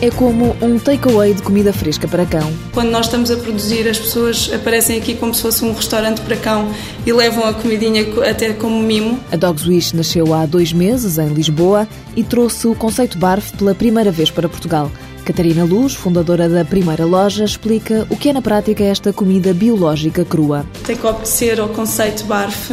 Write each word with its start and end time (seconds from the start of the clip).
é 0.00 0.10
como 0.10 0.56
um 0.62 0.78
takeaway 0.78 1.34
de 1.34 1.42
comida 1.42 1.72
fresca 1.72 2.06
para 2.06 2.24
cão. 2.24 2.52
Quando 2.72 2.90
nós 2.90 3.06
estamos 3.06 3.30
a 3.30 3.36
produzir, 3.36 3.88
as 3.88 3.98
pessoas 3.98 4.50
aparecem 4.54 4.96
aqui 4.96 5.14
como 5.16 5.34
se 5.34 5.42
fosse 5.42 5.64
um 5.64 5.72
restaurante 5.72 6.20
para 6.20 6.36
cão 6.36 6.70
e 7.04 7.12
levam 7.12 7.44
a 7.44 7.52
comidinha 7.52 8.06
até 8.30 8.52
como 8.52 8.80
mimo. 8.80 9.18
A 9.32 9.36
Dogs 9.36 9.68
Wish 9.68 9.96
nasceu 9.96 10.32
há 10.32 10.46
dois 10.46 10.72
meses 10.72 11.18
em 11.18 11.28
Lisboa 11.28 11.88
e 12.14 12.22
trouxe 12.22 12.68
o 12.68 12.74
conceito 12.74 13.18
BARF 13.18 13.56
pela 13.56 13.74
primeira 13.74 14.12
vez 14.12 14.30
para 14.30 14.48
Portugal. 14.48 14.90
Catarina 15.24 15.64
Luz, 15.64 15.94
fundadora 15.94 16.48
da 16.48 16.64
primeira 16.64 17.04
loja, 17.04 17.44
explica 17.44 18.06
o 18.08 18.16
que 18.16 18.30
é 18.30 18.32
na 18.32 18.40
prática 18.40 18.84
esta 18.84 19.12
comida 19.12 19.52
biológica 19.52 20.24
crua. 20.24 20.64
Tem 20.86 20.96
que 20.96 21.06
obedecer 21.06 21.60
ao 21.60 21.68
conceito 21.68 22.24
BARF 22.24 22.72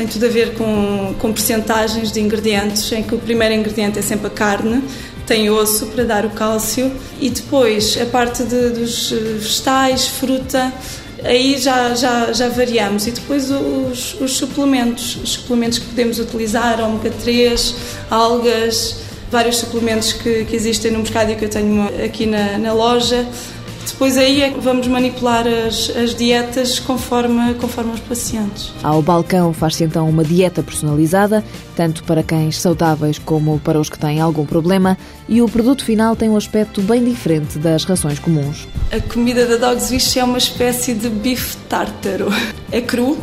tem 0.00 0.06
tudo 0.06 0.24
a 0.24 0.28
ver 0.30 0.54
com, 0.54 1.14
com 1.18 1.30
percentagens 1.30 2.10
de 2.10 2.20
ingredientes, 2.20 2.90
em 2.90 3.02
que 3.02 3.14
o 3.14 3.18
primeiro 3.18 3.54
ingrediente 3.54 3.98
é 3.98 4.02
sempre 4.02 4.28
a 4.28 4.30
carne, 4.30 4.82
tem 5.26 5.50
osso 5.50 5.88
para 5.88 6.04
dar 6.04 6.24
o 6.24 6.30
cálcio 6.30 6.90
e 7.20 7.28
depois 7.28 7.98
a 8.00 8.06
parte 8.06 8.42
de, 8.44 8.70
dos 8.70 9.10
vegetais, 9.10 10.08
fruta, 10.08 10.72
aí 11.22 11.58
já, 11.58 11.94
já, 11.94 12.32
já 12.32 12.48
variamos. 12.48 13.06
E 13.06 13.10
depois 13.10 13.50
os, 13.50 14.18
os 14.18 14.38
suplementos, 14.38 15.16
os 15.16 15.32
suplementos 15.32 15.78
que 15.78 15.84
podemos 15.88 16.18
utilizar, 16.18 16.80
ômega 16.80 17.10
3, 17.22 17.74
algas, 18.10 19.02
vários 19.30 19.58
suplementos 19.58 20.14
que, 20.14 20.46
que 20.46 20.56
existem 20.56 20.92
no 20.92 21.00
mercado 21.00 21.30
e 21.30 21.36
que 21.36 21.44
eu 21.44 21.50
tenho 21.50 21.90
aqui 22.02 22.24
na, 22.24 22.56
na 22.56 22.72
loja 22.72 23.28
depois 23.86 24.16
aí 24.16 24.42
é 24.42 24.50
que 24.50 24.60
vamos 24.60 24.86
manipular 24.86 25.46
as, 25.46 25.90
as 25.96 26.14
dietas 26.14 26.78
conforme, 26.78 27.54
conforme 27.54 27.92
os 27.92 28.00
pacientes. 28.00 28.72
Ao 28.82 29.02
balcão 29.02 29.52
faz-se 29.52 29.84
então 29.84 30.08
uma 30.08 30.24
dieta 30.24 30.62
personalizada, 30.62 31.44
tanto 31.74 32.04
para 32.04 32.22
cães 32.22 32.58
saudáveis 32.58 33.18
como 33.18 33.58
para 33.60 33.80
os 33.80 33.88
que 33.88 33.98
têm 33.98 34.20
algum 34.20 34.44
problema, 34.44 34.96
e 35.28 35.40
o 35.42 35.48
produto 35.48 35.84
final 35.84 36.14
tem 36.14 36.28
um 36.28 36.36
aspecto 36.36 36.80
bem 36.82 37.04
diferente 37.04 37.58
das 37.58 37.84
rações 37.84 38.18
comuns. 38.18 38.68
A 38.92 39.00
comida 39.00 39.46
da 39.46 39.56
Dogs 39.56 39.92
Wish 39.92 40.18
é 40.18 40.24
uma 40.24 40.38
espécie 40.38 40.94
de 40.94 41.08
bife 41.08 41.56
tártaro. 41.68 42.28
É 42.72 42.80
cru, 42.80 43.18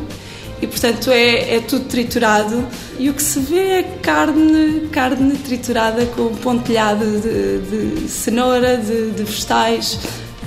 e 0.62 0.68
portanto 0.68 1.12
é, 1.12 1.56
é, 1.56 1.60
tudo 1.60 1.86
triturado 1.86 2.66
e 3.00 3.10
o 3.10 3.14
que 3.14 3.22
se 3.22 3.40
vê 3.40 3.80
é 3.80 3.84
carne, 4.02 4.88
carne 4.92 5.38
triturada 5.38 6.06
com 6.08 6.34
pontilhado 6.36 7.06
de, 7.06 8.00
de 8.00 8.10
cenoura, 8.10 8.78
de, 8.78 9.12
de 9.12 9.24
vegetais, 9.24 10.00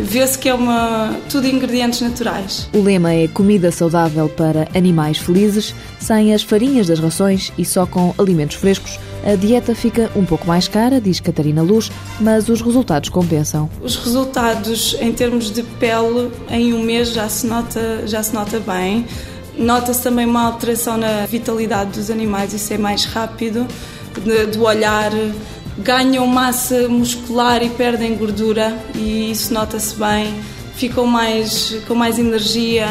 vê-se 0.03 0.39
que 0.39 0.49
é 0.49 0.55
uma 0.55 1.17
tudo 1.31 1.47
ingredientes 1.47 2.01
naturais. 2.01 2.69
O 2.73 2.81
lema 2.81 3.13
é 3.13 3.29
comida 3.29 3.71
saudável 3.71 4.29
para 4.29 4.69
animais 4.75 5.19
felizes, 5.19 5.75
sem 5.99 6.35
as 6.35 6.43
farinhas 6.43 6.87
das 6.87 6.99
rações 6.99 7.53
e 7.57 7.65
só 7.65 7.87
com 7.87 8.15
alimentos 8.19 8.57
frescos. 8.57 8.99
A 9.25 9.35
dieta 9.35 9.75
fica 9.75 10.11
um 10.17 10.25
pouco 10.25 10.47
mais 10.47 10.67
cara, 10.67 11.01
diz 11.01 11.21
Catarina 11.21 11.63
Luz, 11.63 11.91
mas 12.19 12.49
os 12.49 12.63
resultados 12.63 13.11
compensam. 13.11 13.69
Os 13.83 13.97
resultados 13.97 14.97
em 15.01 15.13
termos 15.13 15.51
de 15.51 15.63
pele 15.63 16.31
em 16.51 16.73
um 16.73 16.83
mês 16.83 17.13
já 17.13 17.29
se 17.29 17.47
nota, 17.47 18.07
já 18.07 18.23
se 18.23 18.35
nota 18.35 18.59
bem. 18.61 19.05
Nota-se 19.59 20.03
também 20.03 20.25
uma 20.25 20.47
alteração 20.47 20.97
na 20.97 21.27
vitalidade 21.27 21.91
dos 21.91 22.11
animais, 22.11 22.55
isso 22.55 22.73
é 22.73 22.79
mais 22.79 23.05
rápido, 23.05 23.67
do 24.53 24.63
olhar, 24.63 25.13
ganham 25.83 26.27
massa 26.27 26.89
muscular 26.89 27.63
e 27.63 27.71
perdem 27.71 28.17
gordura 28.17 28.77
e 28.95 29.31
isso 29.31 29.53
nota-se 29.53 29.95
bem, 29.97 30.35
ficam 30.75 31.07
mais, 31.07 31.77
com 31.87 31.95
mais 31.95 32.19
energia, 32.19 32.87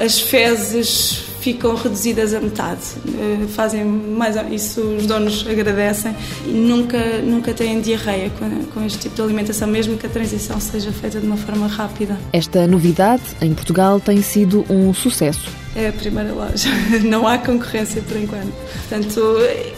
as 0.00 0.20
fezes 0.20 1.28
ficam 1.40 1.74
reduzidas 1.74 2.34
a 2.34 2.40
metade. 2.40 2.80
Eh, 3.06 3.46
fazem 3.48 3.84
mais 3.84 4.36
isso, 4.50 4.80
os 4.80 5.06
donos 5.06 5.46
agradecem 5.48 6.14
e 6.46 6.50
nunca, 6.50 6.98
nunca 7.22 7.54
têm 7.54 7.80
diarreia 7.80 8.30
com, 8.38 8.64
com 8.66 8.84
este 8.84 8.98
tipo 9.00 9.16
de 9.16 9.22
alimentação, 9.22 9.68
mesmo 9.68 9.96
que 9.96 10.06
a 10.06 10.10
transição 10.10 10.60
seja 10.60 10.92
feita 10.92 11.20
de 11.20 11.26
uma 11.26 11.36
forma 11.36 11.66
rápida. 11.66 12.18
Esta 12.32 12.66
novidade 12.66 13.22
em 13.40 13.54
Portugal 13.54 14.00
tem 14.00 14.20
sido 14.20 14.64
um 14.68 14.92
sucesso. 14.92 15.48
É 15.76 15.88
a 15.88 15.92
primeira 15.92 16.32
loja, 16.32 16.68
não 17.04 17.26
há 17.26 17.38
concorrência 17.38 18.02
por 18.02 18.16
enquanto. 18.16 18.52
Portanto, 18.88 19.20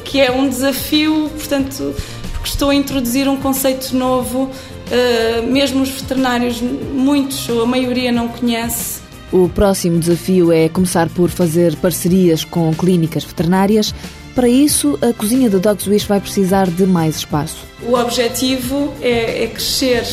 que 0.04 0.20
é 0.20 0.30
um 0.30 0.48
desafio, 0.48 1.30
portanto, 1.36 1.94
porque 2.40 2.48
estou 2.48 2.70
a 2.70 2.74
introduzir 2.74 3.28
um 3.28 3.36
conceito 3.36 3.94
novo, 3.94 4.44
uh, 4.44 5.46
mesmo 5.46 5.82
os 5.82 5.90
veterinários, 5.90 6.60
muitos 6.60 7.48
ou 7.48 7.62
a 7.62 7.66
maioria 7.66 8.10
não 8.10 8.28
conhece. 8.28 9.00
O 9.30 9.48
próximo 9.48 10.00
desafio 10.00 10.50
é 10.50 10.68
começar 10.68 11.08
por 11.10 11.30
fazer 11.30 11.76
parcerias 11.76 12.42
com 12.42 12.74
clínicas 12.74 13.22
veterinárias. 13.22 13.94
Para 14.34 14.48
isso, 14.48 14.98
a 15.02 15.12
cozinha 15.12 15.48
da 15.48 15.58
Dogs 15.58 15.88
Wish 15.88 16.06
vai 16.06 16.20
precisar 16.20 16.68
de 16.68 16.84
mais 16.86 17.16
espaço. 17.16 17.58
O 17.82 17.94
objetivo 17.94 18.92
é, 19.00 19.44
é 19.44 19.46
crescer 19.46 20.04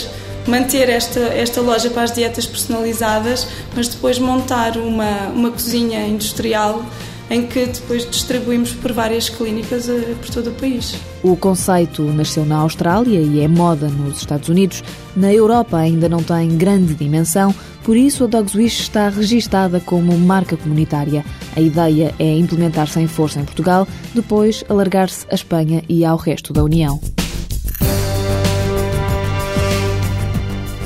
manter 0.48 0.90
esta, 0.90 1.20
esta 1.20 1.62
loja 1.62 1.90
para 1.90 2.04
as 2.04 2.12
dietas 2.12 2.46
personalizadas, 2.46 3.48
mas 3.76 3.88
depois 3.88 4.18
montar 4.18 4.78
uma, 4.78 5.28
uma 5.34 5.52
cozinha 5.52 6.06
industrial 6.08 6.84
em 7.30 7.46
que 7.46 7.66
depois 7.66 8.10
distribuímos 8.10 8.72
por 8.72 8.94
várias 8.94 9.30
clínicas 9.30 9.90
eh, 9.90 10.16
por 10.20 10.30
todo 10.30 10.50
o 10.50 10.54
país. 10.54 10.96
O 11.24 11.36
conceito 11.36 12.04
nasceu 12.04 12.46
na 12.46 12.58
Austrália 12.58 13.20
e 13.20 13.42
é 13.42 13.48
moda 13.48 13.90
nos 13.90 14.20
Estados 14.20 14.50
Unidos. 14.50 14.84
Na 15.16 15.34
Europa 15.34 15.78
ainda 15.78 16.08
não 16.08 16.24
tem 16.24 16.58
grande 16.58 16.94
dimensão, 16.94 17.54
por 17.84 17.98
isso 17.98 18.24
a 18.24 18.28
Dogs 18.28 18.58
Wish 18.58 18.82
está 18.82 19.10
registada 19.10 19.80
como 19.80 20.18
marca 20.18 20.56
comunitária. 20.56 21.26
A 21.56 21.62
ideia 21.62 22.14
é 22.18 22.38
implementar-se 22.38 23.00
em 23.00 23.08
força 23.08 23.40
em 23.40 23.46
Portugal, 23.46 23.88
depois 24.14 24.64
alargar-se 24.70 25.26
à 25.30 25.36
Espanha 25.36 25.84
e 25.90 26.06
ao 26.06 26.18
resto 26.18 26.54
da 26.54 26.64
União. 26.64 27.00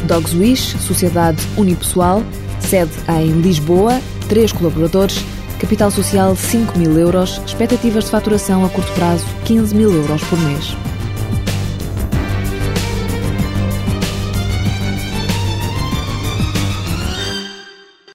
Dogs 0.07 0.35
Wish, 0.35 0.77
sociedade 0.79 1.41
unipessoal, 1.55 2.21
sede 2.59 2.91
em 3.07 3.31
Lisboa, 3.41 4.01
três 4.27 4.51
colaboradores 4.51 5.23
Capital 5.61 5.91
social 5.91 6.35
5 6.35 6.75
mil 6.75 6.97
euros, 6.97 7.39
expectativas 7.45 8.05
de 8.05 8.09
faturação 8.09 8.65
a 8.65 8.69
curto 8.69 8.91
prazo 8.93 9.27
15 9.45 9.75
mil 9.75 9.93
euros 9.93 10.23
por 10.23 10.39
mês. 10.39 10.75